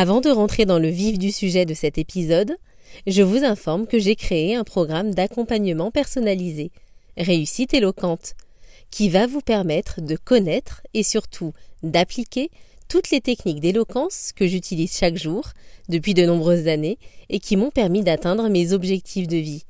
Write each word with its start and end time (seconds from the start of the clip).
Avant 0.00 0.20
de 0.20 0.30
rentrer 0.30 0.64
dans 0.64 0.78
le 0.78 0.90
vif 0.90 1.18
du 1.18 1.32
sujet 1.32 1.66
de 1.66 1.74
cet 1.74 1.98
épisode, 1.98 2.56
je 3.08 3.20
vous 3.20 3.42
informe 3.42 3.88
que 3.88 3.98
j'ai 3.98 4.14
créé 4.14 4.54
un 4.54 4.62
programme 4.62 5.12
d'accompagnement 5.12 5.90
personnalisé, 5.90 6.70
Réussite 7.16 7.74
éloquente, 7.74 8.34
qui 8.92 9.08
va 9.08 9.26
vous 9.26 9.40
permettre 9.40 10.00
de 10.00 10.14
connaître 10.14 10.82
et 10.94 11.02
surtout 11.02 11.52
d'appliquer 11.82 12.48
toutes 12.88 13.10
les 13.10 13.20
techniques 13.20 13.58
d'éloquence 13.58 14.30
que 14.36 14.46
j'utilise 14.46 14.96
chaque 14.96 15.16
jour 15.16 15.48
depuis 15.88 16.14
de 16.14 16.24
nombreuses 16.24 16.68
années 16.68 16.98
et 17.28 17.40
qui 17.40 17.56
m'ont 17.56 17.72
permis 17.72 18.04
d'atteindre 18.04 18.48
mes 18.48 18.72
objectifs 18.72 19.26
de 19.26 19.38
vie. 19.38 19.64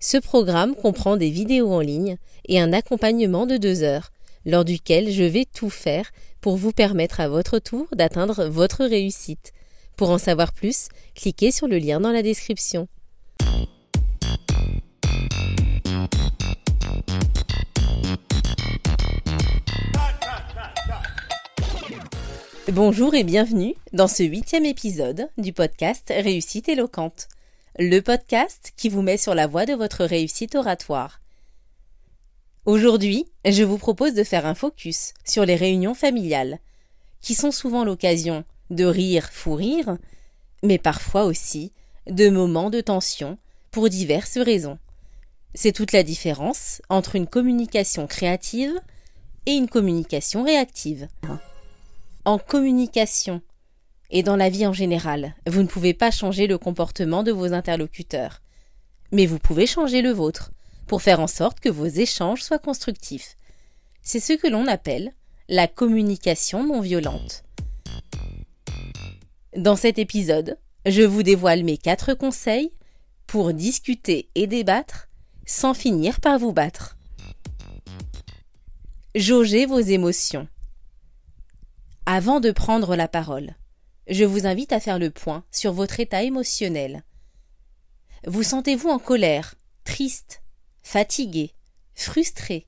Ce 0.00 0.16
programme 0.16 0.74
comprend 0.74 1.16
des 1.16 1.30
vidéos 1.30 1.72
en 1.72 1.78
ligne 1.78 2.16
et 2.48 2.58
un 2.58 2.72
accompagnement 2.72 3.46
de 3.46 3.58
deux 3.58 3.84
heures, 3.84 4.10
lors 4.44 4.64
duquel 4.64 5.10
je 5.10 5.24
vais 5.24 5.44
tout 5.44 5.70
faire 5.70 6.10
pour 6.40 6.56
vous 6.56 6.72
permettre 6.72 7.20
à 7.20 7.28
votre 7.28 7.58
tour 7.58 7.86
d'atteindre 7.94 8.46
votre 8.46 8.84
réussite. 8.84 9.52
Pour 9.96 10.10
en 10.10 10.18
savoir 10.18 10.52
plus, 10.52 10.88
cliquez 11.14 11.52
sur 11.52 11.68
le 11.68 11.78
lien 11.78 12.00
dans 12.00 12.12
la 12.12 12.22
description. 12.22 12.88
Bonjour 22.72 23.14
et 23.14 23.24
bienvenue 23.24 23.74
dans 23.92 24.08
ce 24.08 24.22
huitième 24.22 24.64
épisode 24.64 25.28
du 25.36 25.52
podcast 25.52 26.12
Réussite 26.16 26.68
éloquente, 26.68 27.28
le 27.78 28.00
podcast 28.00 28.72
qui 28.76 28.88
vous 28.88 29.02
met 29.02 29.16
sur 29.16 29.34
la 29.34 29.46
voie 29.46 29.66
de 29.66 29.74
votre 29.74 30.04
réussite 30.04 30.54
oratoire. 30.54 31.21
Aujourd'hui, 32.64 33.26
je 33.44 33.64
vous 33.64 33.76
propose 33.76 34.14
de 34.14 34.22
faire 34.22 34.46
un 34.46 34.54
focus 34.54 35.14
sur 35.24 35.44
les 35.44 35.56
réunions 35.56 35.94
familiales, 35.94 36.60
qui 37.20 37.34
sont 37.34 37.50
souvent 37.50 37.84
l'occasion 37.84 38.44
de 38.70 38.84
rire 38.84 39.30
fou 39.32 39.54
rire, 39.54 39.96
mais 40.62 40.78
parfois 40.78 41.24
aussi 41.24 41.72
de 42.06 42.30
moments 42.30 42.70
de 42.70 42.80
tension 42.80 43.36
pour 43.72 43.88
diverses 43.88 44.38
raisons. 44.38 44.78
C'est 45.54 45.72
toute 45.72 45.90
la 45.90 46.04
différence 46.04 46.80
entre 46.88 47.16
une 47.16 47.26
communication 47.26 48.06
créative 48.06 48.80
et 49.46 49.52
une 49.52 49.68
communication 49.68 50.44
réactive. 50.44 51.08
En 52.24 52.38
communication 52.38 53.42
et 54.10 54.22
dans 54.22 54.36
la 54.36 54.50
vie 54.50 54.68
en 54.68 54.72
général, 54.72 55.34
vous 55.48 55.62
ne 55.62 55.68
pouvez 55.68 55.94
pas 55.94 56.12
changer 56.12 56.46
le 56.46 56.58
comportement 56.58 57.24
de 57.24 57.32
vos 57.32 57.54
interlocuteurs, 57.54 58.40
mais 59.10 59.26
vous 59.26 59.40
pouvez 59.40 59.66
changer 59.66 60.00
le 60.00 60.12
vôtre 60.12 60.52
pour 60.86 61.02
faire 61.02 61.20
en 61.20 61.26
sorte 61.26 61.60
que 61.60 61.68
vos 61.68 61.86
échanges 61.86 62.42
soient 62.42 62.58
constructifs. 62.58 63.36
C'est 64.02 64.20
ce 64.20 64.32
que 64.32 64.48
l'on 64.48 64.66
appelle 64.66 65.12
la 65.48 65.68
communication 65.68 66.64
non 66.64 66.80
violente. 66.80 67.44
Dans 69.56 69.76
cet 69.76 69.98
épisode, 69.98 70.58
je 70.86 71.02
vous 71.02 71.22
dévoile 71.22 71.62
mes 71.62 71.76
quatre 71.76 72.14
conseils 72.14 72.72
pour 73.26 73.52
discuter 73.52 74.30
et 74.34 74.46
débattre 74.46 75.08
sans 75.46 75.74
finir 75.74 76.20
par 76.20 76.38
vous 76.38 76.52
battre. 76.52 76.96
Jaugez 79.14 79.66
vos 79.66 79.78
émotions. 79.78 80.48
Avant 82.06 82.40
de 82.40 82.50
prendre 82.50 82.96
la 82.96 83.08
parole, 83.08 83.54
je 84.08 84.24
vous 84.24 84.46
invite 84.46 84.72
à 84.72 84.80
faire 84.80 84.98
le 84.98 85.10
point 85.10 85.44
sur 85.50 85.72
votre 85.72 86.00
état 86.00 86.22
émotionnel. 86.22 87.04
Vous 88.26 88.42
sentez-vous 88.42 88.88
en 88.88 88.98
colère, 88.98 89.54
triste, 89.84 90.41
fatigué, 90.82 91.52
frustré. 91.94 92.66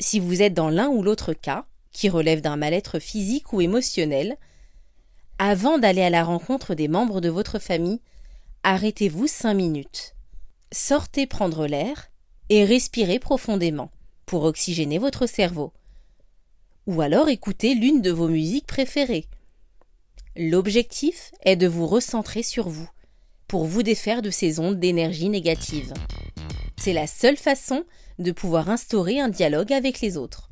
Si 0.00 0.20
vous 0.20 0.42
êtes 0.42 0.54
dans 0.54 0.70
l'un 0.70 0.88
ou 0.88 1.02
l'autre 1.02 1.32
cas, 1.32 1.66
qui 1.92 2.08
relève 2.08 2.40
d'un 2.40 2.56
mal-être 2.56 2.98
physique 2.98 3.52
ou 3.52 3.60
émotionnel, 3.60 4.36
avant 5.38 5.78
d'aller 5.78 6.02
à 6.02 6.10
la 6.10 6.24
rencontre 6.24 6.74
des 6.74 6.88
membres 6.88 7.20
de 7.20 7.28
votre 7.28 7.58
famille, 7.58 8.00
arrêtez-vous 8.62 9.26
cinq 9.26 9.54
minutes. 9.54 10.14
Sortez 10.72 11.26
prendre 11.26 11.66
l'air 11.66 12.10
et 12.48 12.64
respirez 12.64 13.18
profondément 13.18 13.90
pour 14.26 14.44
oxygéner 14.44 14.98
votre 14.98 15.26
cerveau. 15.26 15.72
Ou 16.86 17.00
alors 17.00 17.28
écoutez 17.28 17.74
l'une 17.74 18.02
de 18.02 18.10
vos 18.10 18.28
musiques 18.28 18.66
préférées. 18.66 19.26
L'objectif 20.36 21.32
est 21.42 21.56
de 21.56 21.68
vous 21.68 21.86
recentrer 21.86 22.42
sur 22.42 22.68
vous, 22.68 22.90
pour 23.46 23.64
vous 23.66 23.82
défaire 23.82 24.20
de 24.20 24.30
ces 24.30 24.58
ondes 24.58 24.80
d'énergie 24.80 25.28
négative. 25.28 25.94
C'est 26.84 26.92
la 26.92 27.06
seule 27.06 27.38
façon 27.38 27.86
de 28.18 28.30
pouvoir 28.30 28.68
instaurer 28.68 29.18
un 29.18 29.30
dialogue 29.30 29.72
avec 29.72 30.02
les 30.02 30.18
autres. 30.18 30.50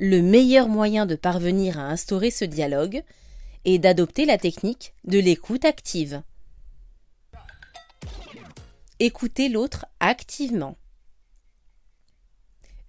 Le 0.00 0.20
meilleur 0.20 0.66
moyen 0.66 1.06
de 1.06 1.14
parvenir 1.14 1.78
à 1.78 1.84
instaurer 1.84 2.32
ce 2.32 2.44
dialogue 2.44 3.04
est 3.64 3.78
d'adopter 3.78 4.24
la 4.24 4.36
technique 4.36 4.94
de 5.04 5.20
l'écoute 5.20 5.64
active. 5.64 6.24
Écoutez 8.98 9.48
l'autre 9.48 9.86
activement. 10.00 10.76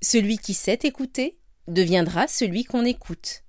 Celui 0.01 0.39
qui 0.39 0.55
sait 0.55 0.79
écouter 0.81 1.37
deviendra 1.67 2.27
celui 2.27 2.63
qu'on 2.63 2.83
écoute. 2.83 3.43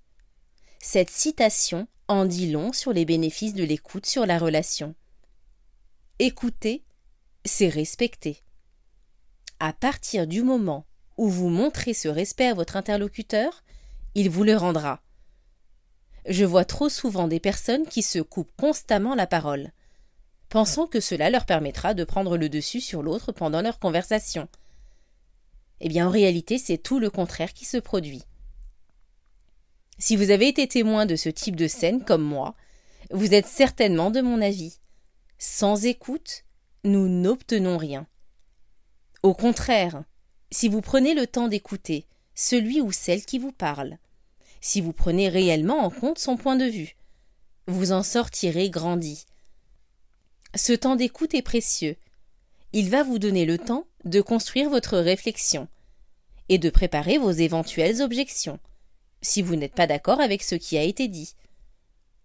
Cette 0.78 1.08
citation 1.08 1.88
en 2.06 2.26
dit 2.26 2.50
long 2.50 2.74
sur 2.74 2.92
les 2.92 3.06
bénéfices 3.06 3.54
de 3.54 3.64
l'écoute 3.64 4.04
sur 4.04 4.26
la 4.26 4.38
relation. 4.38 4.94
Écouter, 6.18 6.84
c'est 7.46 7.70
respecter 7.70 8.42
à 9.60 9.72
partir 9.72 10.26
du 10.26 10.42
moment 10.42 10.86
où 11.16 11.28
vous 11.28 11.48
montrez 11.48 11.94
ce 11.94 12.08
respect 12.08 12.46
à 12.46 12.54
votre 12.54 12.76
interlocuteur, 12.76 13.64
il 14.14 14.30
vous 14.30 14.44
le 14.44 14.56
rendra. 14.56 15.02
Je 16.26 16.44
vois 16.44 16.64
trop 16.64 16.88
souvent 16.88 17.28
des 17.28 17.40
personnes 17.40 17.86
qui 17.86 18.02
se 18.02 18.18
coupent 18.18 18.52
constamment 18.56 19.14
la 19.14 19.26
parole, 19.26 19.72
pensant 20.48 20.86
que 20.86 21.00
cela 21.00 21.30
leur 21.30 21.46
permettra 21.46 21.94
de 21.94 22.04
prendre 22.04 22.36
le 22.36 22.48
dessus 22.48 22.80
sur 22.80 23.02
l'autre 23.02 23.32
pendant 23.32 23.62
leur 23.62 23.78
conversation. 23.78 24.48
Eh 25.80 25.88
bien, 25.88 26.08
en 26.08 26.10
réalité, 26.10 26.58
c'est 26.58 26.78
tout 26.78 26.98
le 26.98 27.10
contraire 27.10 27.52
qui 27.52 27.64
se 27.64 27.76
produit. 27.78 28.22
Si 29.98 30.16
vous 30.16 30.30
avez 30.30 30.48
été 30.48 30.68
témoin 30.68 31.06
de 31.06 31.16
ce 31.16 31.28
type 31.28 31.56
de 31.56 31.66
scène 31.66 32.04
comme 32.04 32.22
moi, 32.22 32.54
vous 33.10 33.34
êtes 33.34 33.46
certainement 33.46 34.10
de 34.10 34.20
mon 34.20 34.40
avis. 34.40 34.78
Sans 35.38 35.84
écoute, 35.84 36.44
nous 36.84 37.08
n'obtenons 37.08 37.78
rien. 37.78 38.06
Au 39.22 39.34
contraire, 39.34 40.04
si 40.50 40.68
vous 40.68 40.80
prenez 40.80 41.14
le 41.14 41.26
temps 41.26 41.48
d'écouter 41.48 42.06
celui 42.34 42.80
ou 42.80 42.92
celle 42.92 43.24
qui 43.24 43.38
vous 43.38 43.50
parle, 43.50 43.98
si 44.60 44.80
vous 44.80 44.92
prenez 44.92 45.28
réellement 45.28 45.78
en 45.78 45.90
compte 45.90 46.18
son 46.18 46.36
point 46.36 46.56
de 46.56 46.64
vue, 46.64 46.96
vous 47.66 47.90
en 47.90 48.02
sortirez 48.02 48.70
grandi. 48.70 49.26
Ce 50.54 50.72
temps 50.72 50.94
d'écoute 50.96 51.34
est 51.34 51.42
précieux. 51.42 51.96
Il 52.72 52.90
va 52.90 53.02
vous 53.02 53.18
donner 53.18 53.44
le 53.44 53.58
temps 53.58 53.86
de 54.04 54.20
construire 54.20 54.70
votre 54.70 54.98
réflexion 54.98 55.68
et 56.48 56.58
de 56.58 56.70
préparer 56.70 57.18
vos 57.18 57.30
éventuelles 57.30 58.00
objections, 58.02 58.60
si 59.20 59.42
vous 59.42 59.56
n'êtes 59.56 59.74
pas 59.74 59.86
d'accord 59.88 60.20
avec 60.20 60.42
ce 60.42 60.54
qui 60.54 60.78
a 60.78 60.82
été 60.82 61.08
dit. 61.08 61.34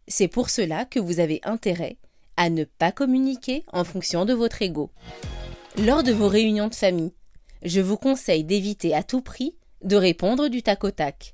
C'est 0.08 0.28
pour 0.28 0.50
cela 0.50 0.86
que 0.86 1.00
vous 1.00 1.20
avez 1.20 1.42
intérêt 1.44 1.98
à 2.38 2.50
ne 2.50 2.64
pas 2.64 2.92
communiquer 2.92 3.66
en 3.74 3.84
fonction 3.84 4.25
de 4.25 4.34
votre 4.34 4.62
ego. 4.62 4.92
Lors 5.78 6.03
de 6.03 6.11
vos 6.11 6.28
réunions 6.28 6.67
de 6.67 6.75
famille, 6.75 7.13
je 7.63 7.81
vous 7.81 7.97
conseille 7.97 8.44
d'éviter 8.44 8.94
à 8.94 9.01
tout 9.01 9.22
prix 9.22 9.57
de 9.81 9.95
répondre 9.95 10.47
du 10.47 10.61
tac 10.61 10.84
au 10.84 10.91
tac. 10.91 11.34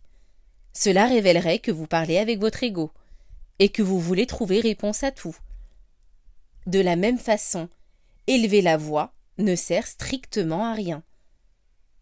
Cela 0.71 1.07
révélerait 1.07 1.59
que 1.59 1.71
vous 1.71 1.87
parlez 1.87 2.17
avec 2.17 2.39
votre 2.39 2.63
ego 2.63 2.91
et 3.59 3.67
que 3.67 3.81
vous 3.81 3.99
voulez 3.99 4.25
trouver 4.25 4.61
réponse 4.61 5.03
à 5.03 5.11
tout. 5.11 5.35
De 6.67 6.79
la 6.79 6.95
même 6.95 7.17
façon, 7.17 7.67
élever 8.27 8.61
la 8.61 8.77
voix 8.77 9.13
ne 9.39 9.55
sert 9.55 9.85
strictement 9.85 10.65
à 10.65 10.73
rien. 10.73 11.03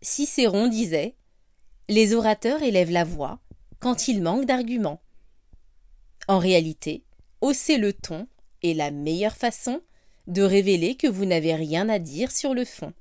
Cicéron 0.04 0.68
disait 0.68 1.16
Les 1.90 2.14
orateurs 2.14 2.62
élèvent 2.62 2.92
la 2.92 3.04
voix 3.04 3.40
quand 3.80 4.08
ils 4.08 4.22
manquent 4.22 4.46
d'arguments. 4.46 5.02
En 6.28 6.38
réalité, 6.38 7.04
hausser 7.42 7.80
le 7.80 7.94
ton 7.94 8.28
est 8.62 8.76
la 8.76 8.92
meilleure 8.92 9.36
façon 9.36 9.82
de 10.28 10.42
révéler 10.42 10.96
que 10.96 11.08
vous 11.08 11.26
n'avez 11.26 11.56
rien 11.56 11.90
à 11.90 12.00
dire 12.00 12.32
sur 12.32 12.54
le 12.54 12.66
fond. 12.66 12.94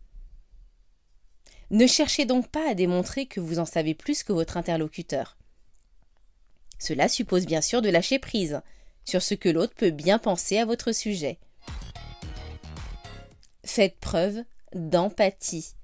Ne 1.71 1.87
cherchez 1.87 2.25
donc 2.25 2.49
pas 2.49 2.71
à 2.71 2.75
démontrer 2.75 3.27
que 3.27 3.41
vous 3.41 3.59
en 3.59 3.65
savez 3.65 3.95
plus 3.95 4.23
que 4.23 4.33
votre 4.33 4.57
interlocuteur. 4.57 5.37
Cela 6.79 7.09
suppose 7.09 7.47
bien 7.47 7.61
sûr 7.61 7.83
de 7.83 7.89
lâcher 7.89 8.19
prise 8.19 8.61
sur 9.05 9.23
ce 9.23 9.35
que 9.35 9.49
l'autre 9.49 9.75
peut 9.75 9.91
bien 9.91 10.19
penser 10.19 10.59
à 10.59 10.65
votre 10.65 10.93
sujet. 10.93 11.39
Faites 13.65 13.99
preuve 13.99 14.45
d'empathie. 14.75 15.75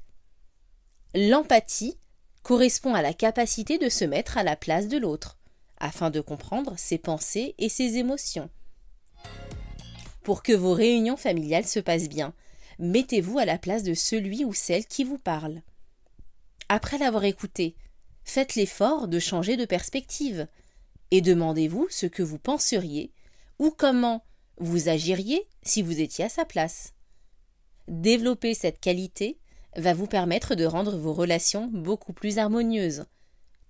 L'empathie 1.14 1.98
correspond 2.42 2.94
à 2.94 3.02
la 3.02 3.12
capacité 3.12 3.78
de 3.78 3.88
se 3.88 4.04
mettre 4.04 4.38
à 4.38 4.42
la 4.44 4.56
place 4.56 4.88
de 4.88 4.98
l'autre, 4.98 5.38
afin 5.78 6.10
de 6.10 6.20
comprendre 6.20 6.74
ses 6.76 6.98
pensées 6.98 7.54
et 7.58 7.68
ses 7.68 7.96
émotions. 7.96 8.50
Pour 10.22 10.42
que 10.42 10.52
vos 10.52 10.72
réunions 10.72 11.16
familiales 11.16 11.66
se 11.66 11.80
passent 11.80 12.08
bien, 12.08 12.32
mettez-vous 12.78 13.38
à 13.38 13.44
la 13.44 13.58
place 13.58 13.82
de 13.82 13.94
celui 13.94 14.44
ou 14.44 14.54
celle 14.54 14.86
qui 14.86 15.04
vous 15.04 15.18
parle. 15.18 15.62
Après 16.68 16.98
l'avoir 16.98 17.24
écouté, 17.24 17.74
faites 18.24 18.54
l'effort 18.54 19.08
de 19.08 19.18
changer 19.18 19.56
de 19.56 19.64
perspective. 19.64 20.46
et 21.10 21.20
demandez-vous 21.20 21.88
ce 21.90 22.06
que 22.06 22.22
vous 22.22 22.38
penseriez 22.38 23.12
ou 23.58 23.70
comment 23.70 24.24
vous 24.56 24.88
agiriez 24.88 25.46
si 25.62 25.82
vous 25.82 26.00
étiez 26.00 26.24
à 26.24 26.28
sa 26.30 26.46
place. 26.46 26.94
Développer 27.86 28.54
cette 28.54 28.80
qualité 28.80 29.38
va 29.76 29.92
vous 29.92 30.06
permettre 30.06 30.54
de 30.54 30.64
rendre 30.64 30.96
vos 30.96 31.12
relations 31.12 31.66
beaucoup 31.66 32.14
plus 32.14 32.38
harmonieuses, 32.38 33.04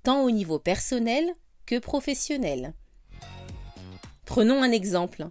tant 0.05 0.23
au 0.23 0.31
niveau 0.31 0.61
personnel 0.61 1.35
que 1.67 1.81
professionnel. 1.81 2.75
Prenons 4.25 4.63
un 4.63 4.71
exemple. 4.71 5.29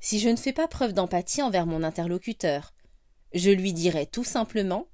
Si 0.00 0.18
je 0.18 0.30
ne 0.30 0.36
fais 0.36 0.52
pas 0.52 0.66
preuve 0.66 0.94
d'empathie 0.94 1.42
envers 1.42 1.66
mon 1.66 1.82
interlocuteur, 1.82 2.72
je 3.34 3.50
lui 3.50 3.72
dirai 3.72 4.06
tout 4.06 4.24
simplement 4.24 4.88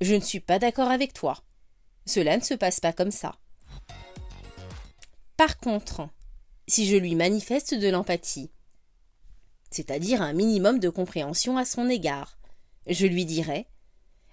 Je 0.00 0.14
ne 0.14 0.20
suis 0.20 0.40
pas 0.40 0.58
d'accord 0.58 0.90
avec 0.90 1.14
toi. 1.14 1.42
Cela 2.04 2.36
ne 2.36 2.42
se 2.42 2.54
passe 2.54 2.78
pas 2.78 2.92
comme 2.92 3.10
ça. 3.10 3.38
Par 5.36 5.58
contre, 5.58 6.08
si 6.68 6.86
je 6.86 6.96
lui 6.96 7.14
manifeste 7.14 7.74
de 7.74 7.88
l'empathie, 7.88 8.50
c'est-à-dire 9.70 10.20
un 10.20 10.34
minimum 10.34 10.78
de 10.78 10.90
compréhension 10.90 11.56
à 11.56 11.64
son 11.64 11.88
égard, 11.88 12.38
je 12.86 13.06
lui 13.06 13.24
dirai 13.24 13.66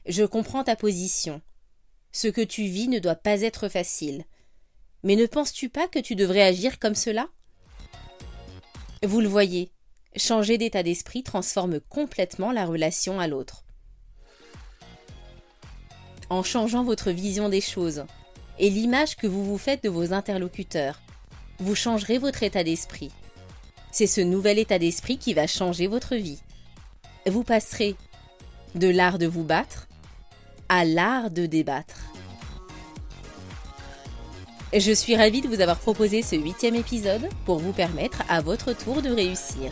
Je 0.05 0.23
comprends 0.23 0.63
ta 0.63 0.75
position. 0.75 1.41
Ce 2.11 2.27
que 2.27 2.41
tu 2.41 2.63
vis 2.63 2.89
ne 2.89 2.99
doit 2.99 3.15
pas 3.15 3.41
être 3.41 3.69
facile. 3.69 4.25
Mais 5.03 5.15
ne 5.15 5.25
penses-tu 5.25 5.69
pas 5.69 5.87
que 5.87 5.99
tu 5.99 6.15
devrais 6.15 6.41
agir 6.41 6.79
comme 6.79 6.95
cela? 6.95 7.29
Vous 9.01 9.21
le 9.21 9.29
voyez, 9.29 9.71
changer 10.17 10.57
d'état 10.57 10.83
d'esprit 10.83 11.23
transforme 11.23 11.79
complètement 11.79 12.51
la 12.51 12.65
relation 12.65 13.19
à 13.19 13.27
l'autre. 13.27 13.63
En 16.29 16.43
changeant 16.43 16.83
votre 16.83 17.11
vision 17.11 17.47
des 17.47 17.61
choses 17.61 18.05
et 18.59 18.69
l'image 18.69 19.15
que 19.15 19.25
vous 19.25 19.45
vous 19.45 19.57
faites 19.57 19.83
de 19.83 19.89
vos 19.89 20.11
interlocuteurs, 20.11 20.99
vous 21.59 21.75
changerez 21.75 22.17
votre 22.17 22.43
état 22.43 22.65
d'esprit. 22.65 23.09
C'est 23.91 24.05
ce 24.05 24.19
nouvel 24.19 24.59
état 24.59 24.79
d'esprit 24.79 25.17
qui 25.17 25.33
va 25.33 25.47
changer 25.47 25.87
votre 25.87 26.15
vie. 26.15 26.41
Vous 27.25 27.43
passerez 27.43 27.95
de 28.75 28.89
l'art 28.89 29.17
de 29.17 29.27
vous 29.27 29.43
battre 29.43 29.87
à 30.67 30.83
l'art 30.83 31.31
de 31.31 31.45
débattre. 31.45 32.11
Je 34.71 34.91
suis 34.91 35.15
ravie 35.15 35.41
de 35.41 35.47
vous 35.47 35.61
avoir 35.61 35.79
proposé 35.79 36.21
ce 36.21 36.35
huitième 36.35 36.75
épisode 36.75 37.27
pour 37.45 37.57
vous 37.57 37.71
permettre 37.71 38.21
à 38.29 38.39
votre 38.39 38.73
tour 38.73 39.01
de 39.01 39.09
réussir. 39.09 39.71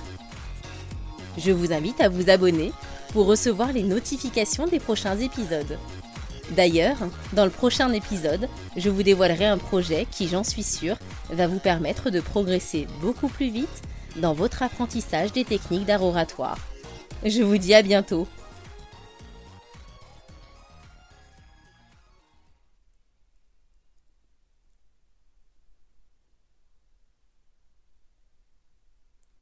Je 1.38 1.52
vous 1.52 1.72
invite 1.72 2.02
à 2.02 2.10
vous 2.10 2.32
abonner 2.32 2.72
pour 3.14 3.28
recevoir 3.28 3.72
les 3.74 3.84
notifications 3.84 4.66
des 4.66 4.80
prochains 4.80 5.16
épisodes. 5.20 5.78
D'ailleurs, 6.56 6.98
dans 7.34 7.46
le 7.46 7.52
prochain 7.52 7.94
épisode, 7.94 8.50
je 8.76 8.90
vous 8.90 9.04
dévoilerai 9.04 9.46
un 9.46 9.60
projet 9.60 10.08
qui, 10.10 10.28
j'en 10.28 10.44
suis 10.44 10.64
sûre, 10.64 10.98
va 11.30 11.46
vous 11.46 11.60
permettre 11.60 12.10
de 12.10 12.20
progresser 12.20 12.88
beaucoup 13.00 13.28
plus 13.28 13.52
vite 13.52 13.84
dans 14.16 14.34
votre 14.34 14.64
apprentissage 14.64 15.32
des 15.32 15.46
techniques 15.46 15.86
d'art 15.86 16.04
oratoire. 16.04 16.58
Je 17.24 17.44
vous 17.44 17.60
dis 17.60 17.76
à 17.76 17.84
bientôt 17.84 18.28